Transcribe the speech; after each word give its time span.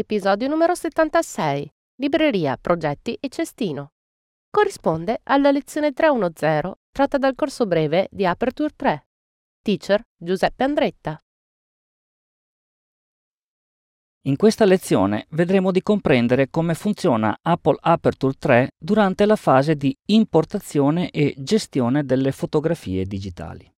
Episodio 0.00 0.48
numero 0.48 0.74
76. 0.74 1.70
Libreria, 1.96 2.56
progetti 2.56 3.18
e 3.20 3.28
cestino. 3.28 3.90
Corrisponde 4.48 5.20
alla 5.24 5.50
lezione 5.50 5.92
310 5.92 6.72
tratta 6.90 7.18
dal 7.18 7.34
corso 7.34 7.66
breve 7.66 8.08
di 8.10 8.24
Aperture 8.24 8.72
3. 8.74 9.06
Teacher 9.60 10.02
Giuseppe 10.16 10.64
Andretta. 10.64 11.20
In 14.22 14.36
questa 14.36 14.64
lezione 14.64 15.26
vedremo 15.32 15.70
di 15.70 15.82
comprendere 15.82 16.48
come 16.48 16.72
funziona 16.72 17.36
Apple 17.42 17.76
Aperture 17.78 18.36
3 18.38 18.70
durante 18.78 19.26
la 19.26 19.36
fase 19.36 19.74
di 19.74 19.94
importazione 20.06 21.10
e 21.10 21.34
gestione 21.36 22.06
delle 22.06 22.32
fotografie 22.32 23.04
digitali. 23.04 23.70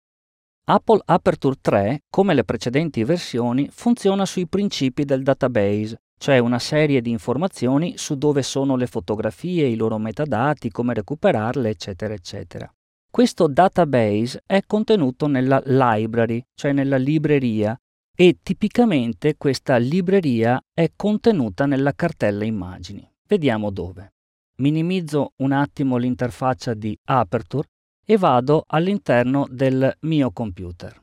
Apple 0.66 1.02
Aperture 1.04 1.56
3, 1.60 2.04
come 2.12 2.36
le 2.36 2.44
precedenti 2.44 3.04
versioni, 3.04 3.68
funziona 3.72 4.28
sui 4.28 4.48
principi 4.48 5.04
del 5.04 5.24
database, 5.24 6.00
cioè 6.22 6.38
una 6.38 6.60
serie 6.60 7.02
di 7.02 7.10
informazioni 7.10 7.98
su 7.98 8.16
dove 8.16 8.44
sono 8.44 8.76
le 8.76 8.86
fotografie, 8.86 9.66
i 9.66 9.76
loro 9.76 9.98
metadati, 9.98 10.70
come 10.70 10.94
recuperarle, 10.94 11.68
eccetera, 11.68 12.14
eccetera. 12.14 12.72
Questo 13.10 13.48
database 13.48 14.44
è 14.46 14.62
contenuto 14.68 15.26
nella 15.26 15.60
library, 15.66 16.46
cioè 16.54 16.74
nella 16.74 16.98
libreria, 16.98 17.76
e 18.16 18.38
tipicamente 18.44 19.36
questa 19.36 19.78
libreria 19.78 20.62
è 20.72 20.92
contenuta 20.96 21.66
nella 21.66 21.94
cartella 21.94 22.46
immagini. 22.46 23.04
Vediamo 23.28 23.72
dove. 23.72 24.14
Minimizzo 24.58 25.34
un 25.38 25.54
attimo 25.54 25.98
l'interfaccia 25.98 26.76
di 26.76 26.96
Aperture 27.06 27.68
e 28.06 28.16
vado 28.20 28.66
all'interno 28.68 29.48
del 29.50 29.92
mio 30.02 30.30
computer. 30.32 31.02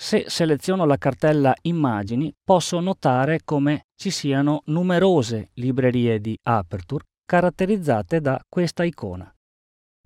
Se 0.00 0.26
seleziono 0.28 0.84
la 0.84 0.96
cartella 0.96 1.52
Immagini, 1.62 2.32
posso 2.44 2.78
notare 2.78 3.40
come 3.44 3.86
ci 3.96 4.10
siano 4.10 4.62
numerose 4.66 5.50
librerie 5.54 6.20
di 6.20 6.38
Aperture 6.40 7.04
caratterizzate 7.24 8.20
da 8.20 8.40
questa 8.48 8.84
icona. 8.84 9.28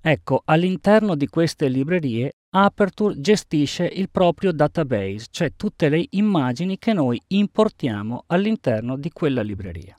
Ecco, 0.00 0.40
all'interno 0.46 1.14
di 1.14 1.26
queste 1.26 1.68
librerie 1.68 2.32
Aperture 2.54 3.20
gestisce 3.20 3.84
il 3.84 4.08
proprio 4.10 4.52
database, 4.52 5.26
cioè 5.30 5.52
tutte 5.56 5.90
le 5.90 6.06
immagini 6.12 6.78
che 6.78 6.94
noi 6.94 7.20
importiamo 7.28 8.24
all'interno 8.28 8.96
di 8.96 9.10
quella 9.10 9.42
libreria. 9.42 9.94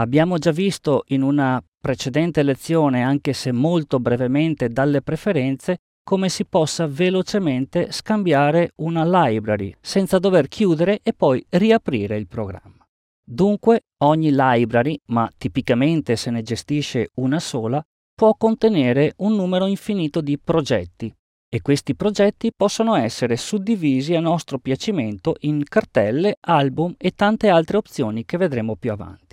Abbiamo 0.00 0.38
già 0.38 0.52
visto 0.52 1.02
in 1.08 1.22
una 1.22 1.60
precedente 1.76 2.44
lezione, 2.44 3.02
anche 3.02 3.32
se 3.32 3.50
molto 3.50 3.98
brevemente 3.98 4.68
dalle 4.68 5.02
preferenze, 5.02 5.78
come 6.08 6.30
si 6.30 6.46
possa 6.46 6.86
velocemente 6.86 7.92
scambiare 7.92 8.72
una 8.76 9.04
library 9.04 9.74
senza 9.78 10.18
dover 10.18 10.48
chiudere 10.48 11.00
e 11.02 11.12
poi 11.12 11.44
riaprire 11.50 12.16
il 12.16 12.26
programma. 12.26 12.82
Dunque 13.22 13.82
ogni 14.04 14.30
library, 14.32 14.98
ma 15.08 15.30
tipicamente 15.36 16.16
se 16.16 16.30
ne 16.30 16.40
gestisce 16.40 17.10
una 17.16 17.38
sola, 17.38 17.82
può 18.14 18.34
contenere 18.38 19.12
un 19.18 19.36
numero 19.36 19.66
infinito 19.66 20.22
di 20.22 20.38
progetti 20.38 21.14
e 21.46 21.60
questi 21.60 21.94
progetti 21.94 22.52
possono 22.56 22.94
essere 22.94 23.36
suddivisi 23.36 24.14
a 24.14 24.20
nostro 24.20 24.58
piacimento 24.58 25.36
in 25.40 25.62
cartelle, 25.62 26.38
album 26.40 26.94
e 26.96 27.10
tante 27.10 27.50
altre 27.50 27.76
opzioni 27.76 28.24
che 28.24 28.38
vedremo 28.38 28.76
più 28.76 28.92
avanti. 28.92 29.27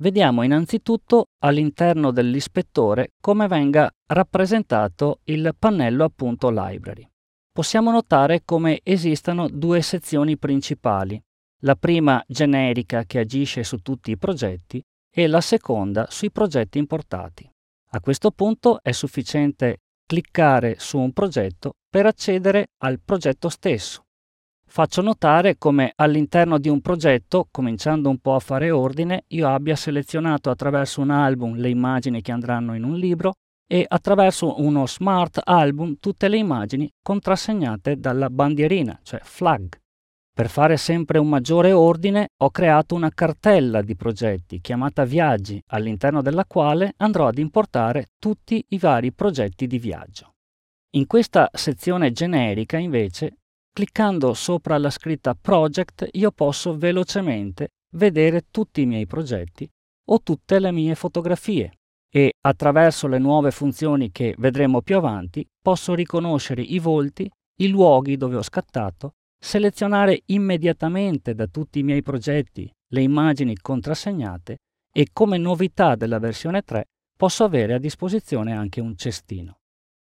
Vediamo 0.00 0.44
innanzitutto 0.44 1.30
all'interno 1.40 2.12
dell'ispettore 2.12 3.14
come 3.20 3.48
venga 3.48 3.90
rappresentato 4.06 5.20
il 5.24 5.52
pannello 5.58 6.04
appunto 6.04 6.50
library. 6.50 7.04
Possiamo 7.50 7.90
notare 7.90 8.42
come 8.44 8.78
esistano 8.84 9.48
due 9.48 9.82
sezioni 9.82 10.38
principali, 10.38 11.20
la 11.62 11.74
prima 11.74 12.22
generica 12.28 13.02
che 13.04 13.18
agisce 13.18 13.64
su 13.64 13.78
tutti 13.78 14.12
i 14.12 14.16
progetti 14.16 14.80
e 15.12 15.26
la 15.26 15.40
seconda 15.40 16.06
sui 16.10 16.30
progetti 16.30 16.78
importati. 16.78 17.50
A 17.90 18.00
questo 18.00 18.30
punto 18.30 18.80
è 18.80 18.92
sufficiente 18.92 19.78
cliccare 20.06 20.76
su 20.78 20.98
un 20.98 21.12
progetto 21.12 21.72
per 21.90 22.06
accedere 22.06 22.68
al 22.84 23.00
progetto 23.04 23.48
stesso 23.48 24.04
Faccio 24.70 25.00
notare 25.00 25.56
come 25.56 25.92
all'interno 25.96 26.58
di 26.58 26.68
un 26.68 26.82
progetto, 26.82 27.48
cominciando 27.50 28.10
un 28.10 28.18
po' 28.18 28.34
a 28.34 28.38
fare 28.38 28.70
ordine, 28.70 29.24
io 29.28 29.48
abbia 29.48 29.74
selezionato 29.74 30.50
attraverso 30.50 31.00
un 31.00 31.10
album 31.10 31.56
le 31.56 31.70
immagini 31.70 32.20
che 32.20 32.32
andranno 32.32 32.74
in 32.74 32.84
un 32.84 32.94
libro 32.94 33.32
e 33.66 33.84
attraverso 33.88 34.60
uno 34.60 34.86
smart 34.86 35.40
album 35.42 35.96
tutte 35.98 36.28
le 36.28 36.36
immagini 36.36 36.88
contrassegnate 37.02 37.98
dalla 37.98 38.28
bandierina, 38.28 39.00
cioè 39.02 39.20
flag. 39.22 39.74
Per 40.32 40.48
fare 40.50 40.76
sempre 40.76 41.18
un 41.18 41.28
maggiore 41.28 41.72
ordine 41.72 42.28
ho 42.36 42.50
creato 42.50 42.94
una 42.94 43.10
cartella 43.10 43.80
di 43.80 43.96
progetti 43.96 44.60
chiamata 44.60 45.04
viaggi, 45.04 45.60
all'interno 45.68 46.20
della 46.20 46.44
quale 46.44 46.92
andrò 46.98 47.26
ad 47.26 47.38
importare 47.38 48.08
tutti 48.18 48.62
i 48.68 48.78
vari 48.78 49.12
progetti 49.12 49.66
di 49.66 49.78
viaggio. 49.78 50.34
In 50.90 51.06
questa 51.06 51.48
sezione 51.52 52.12
generica 52.12 52.76
invece 52.76 53.38
Cliccando 53.72 54.34
sopra 54.34 54.76
la 54.78 54.90
scritta 54.90 55.34
Project 55.34 56.08
io 56.12 56.30
posso 56.32 56.76
velocemente 56.76 57.68
vedere 57.96 58.46
tutti 58.50 58.80
i 58.80 58.86
miei 58.86 59.06
progetti 59.06 59.68
o 60.10 60.20
tutte 60.22 60.58
le 60.58 60.72
mie 60.72 60.94
fotografie 60.94 61.72
e 62.10 62.34
attraverso 62.40 63.06
le 63.06 63.18
nuove 63.18 63.50
funzioni 63.50 64.10
che 64.10 64.34
vedremo 64.38 64.80
più 64.82 64.96
avanti 64.96 65.46
posso 65.62 65.94
riconoscere 65.94 66.62
i 66.62 66.78
volti, 66.78 67.30
i 67.60 67.68
luoghi 67.68 68.16
dove 68.16 68.36
ho 68.36 68.42
scattato, 68.42 69.12
selezionare 69.38 70.22
immediatamente 70.26 71.34
da 71.34 71.46
tutti 71.46 71.78
i 71.78 71.82
miei 71.82 72.02
progetti 72.02 72.70
le 72.90 73.02
immagini 73.02 73.56
contrassegnate 73.56 74.56
e 74.90 75.08
come 75.12 75.38
novità 75.38 75.94
della 75.94 76.18
versione 76.18 76.62
3 76.62 76.84
posso 77.16 77.44
avere 77.44 77.74
a 77.74 77.78
disposizione 77.78 78.52
anche 78.52 78.80
un 78.80 78.96
cestino. 78.96 79.57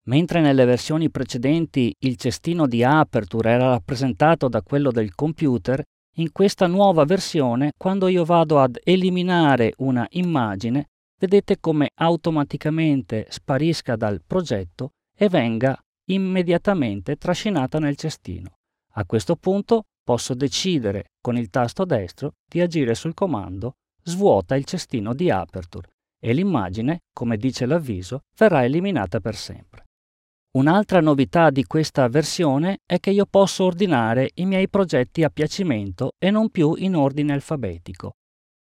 Mentre 0.08 0.40
nelle 0.40 0.64
versioni 0.64 1.10
precedenti 1.10 1.94
il 2.00 2.16
cestino 2.16 2.66
di 2.66 2.82
Aperture 2.82 3.50
era 3.50 3.68
rappresentato 3.70 4.48
da 4.48 4.62
quello 4.62 4.90
del 4.90 5.14
computer, 5.14 5.82
in 6.16 6.32
questa 6.32 6.66
nuova 6.66 7.04
versione, 7.04 7.72
quando 7.76 8.08
io 8.08 8.24
vado 8.24 8.58
ad 8.58 8.78
eliminare 8.82 9.74
una 9.78 10.06
immagine, 10.10 10.86
vedete 11.18 11.60
come 11.60 11.90
automaticamente 11.94 13.26
sparisca 13.28 13.94
dal 13.96 14.22
progetto 14.26 14.92
e 15.16 15.28
venga 15.28 15.78
immediatamente 16.08 17.16
trascinata 17.16 17.78
nel 17.78 17.96
cestino. 17.96 18.56
A 18.94 19.04
questo 19.04 19.36
punto 19.36 19.84
posso 20.02 20.34
decidere 20.34 21.10
con 21.20 21.36
il 21.36 21.50
tasto 21.50 21.84
destro 21.84 22.32
di 22.48 22.60
agire 22.60 22.94
sul 22.94 23.14
comando 23.14 23.74
svuota 24.02 24.56
il 24.56 24.64
cestino 24.64 25.14
di 25.14 25.30
Aperture 25.30 25.88
e 26.18 26.32
l'immagine, 26.32 27.00
come 27.12 27.36
dice 27.36 27.66
l'avviso, 27.66 28.22
verrà 28.36 28.64
eliminata 28.64 29.20
per 29.20 29.36
sempre. 29.36 29.84
Un'altra 30.52 31.00
novità 31.00 31.50
di 31.50 31.64
questa 31.64 32.08
versione 32.08 32.80
è 32.84 32.98
che 32.98 33.10
io 33.10 33.24
posso 33.24 33.62
ordinare 33.62 34.30
i 34.34 34.46
miei 34.46 34.68
progetti 34.68 35.22
a 35.22 35.30
piacimento 35.30 36.14
e 36.18 36.32
non 36.32 36.50
più 36.50 36.74
in 36.76 36.96
ordine 36.96 37.34
alfabetico. 37.34 38.16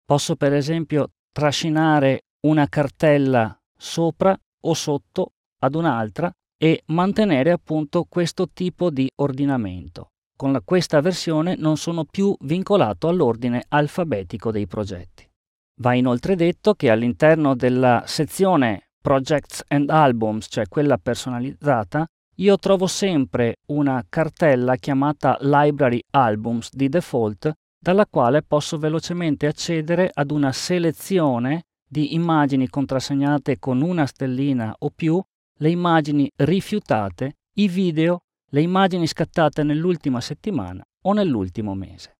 Posso 0.03 0.35
per 0.35 0.51
esempio 0.51 1.11
trascinare 1.31 2.23
una 2.41 2.67
cartella 2.67 3.57
sopra 3.73 4.37
o 4.63 4.73
sotto 4.73 5.31
ad 5.59 5.75
un'altra 5.75 6.29
e 6.57 6.83
mantenere 6.87 7.51
appunto 7.51 8.03
questo 8.03 8.49
tipo 8.49 8.89
di 8.89 9.09
ordinamento. 9.15 10.09
Con 10.35 10.51
la, 10.51 10.59
questa 10.59 10.99
versione 10.99 11.55
non 11.55 11.77
sono 11.77 12.03
più 12.03 12.35
vincolato 12.41 13.07
all'ordine 13.07 13.63
alfabetico 13.65 14.51
dei 14.51 14.67
progetti. 14.67 15.25
Va 15.79 15.93
inoltre 15.93 16.35
detto 16.35 16.73
che 16.73 16.89
all'interno 16.89 17.55
della 17.55 18.03
sezione 18.05 18.86
Projects 19.07 19.63
and 19.69 19.89
Albums, 19.89 20.47
cioè 20.49 20.67
quella 20.67 20.97
personalizzata, 20.97 22.05
io 22.39 22.57
trovo 22.57 22.87
sempre 22.87 23.59
una 23.67 24.03
cartella 24.09 24.75
chiamata 24.75 25.37
Library 25.39 26.03
Albums 26.09 26.71
di 26.73 26.89
default, 26.89 27.53
dalla 27.79 28.05
quale 28.05 28.43
posso 28.43 28.77
velocemente 28.77 29.47
accedere 29.47 30.11
ad 30.13 30.29
una 30.29 30.51
selezione 30.51 31.67
di 31.87 32.15
immagini 32.15 32.67
contrassegnate 32.67 33.59
con 33.59 33.81
una 33.81 34.05
stellina 34.05 34.75
o 34.79 34.89
più, 34.93 35.23
le 35.59 35.69
immagini 35.69 36.29
rifiutate, 36.35 37.37
i 37.59 37.69
video, 37.69 38.23
le 38.49 38.59
immagini 38.59 39.07
scattate 39.07 39.63
nell'ultima 39.63 40.19
settimana 40.19 40.83
o 41.03 41.13
nell'ultimo 41.13 41.73
mese. 41.75 42.16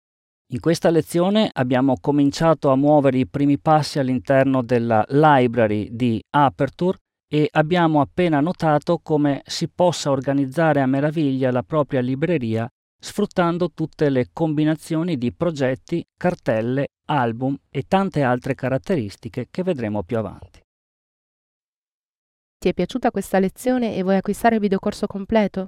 In 0.53 0.61
questa 0.61 0.89
lezione 0.89 1.49
abbiamo 1.51 1.97
cominciato 1.99 2.69
a 2.69 2.77
muovere 2.77 3.17
i 3.17 3.27
primi 3.27 3.59
passi 3.59 3.99
all'interno 3.99 4.63
della 4.63 5.03
library 5.09 5.89
di 5.91 6.23
Aperture 6.29 6.99
e 7.29 7.49
abbiamo 7.51 7.99
appena 7.99 8.39
notato 8.39 8.99
come 8.99 9.41
si 9.45 9.67
possa 9.67 10.09
organizzare 10.09 10.79
a 10.79 10.85
meraviglia 10.85 11.51
la 11.51 11.63
propria 11.63 11.99
libreria 11.99 12.65
sfruttando 12.97 13.71
tutte 13.73 14.09
le 14.09 14.29
combinazioni 14.31 15.17
di 15.17 15.33
progetti, 15.33 16.05
cartelle, 16.15 16.87
album 17.07 17.55
e 17.69 17.83
tante 17.85 18.23
altre 18.23 18.55
caratteristiche 18.55 19.47
che 19.51 19.63
vedremo 19.63 20.03
più 20.03 20.17
avanti. 20.17 20.61
Ti 22.57 22.69
è 22.69 22.73
piaciuta 22.73 23.11
questa 23.11 23.37
lezione 23.37 23.95
e 23.95 24.01
vuoi 24.01 24.15
acquistare 24.15 24.55
il 24.55 24.61
videocorso 24.61 25.07
completo? 25.07 25.67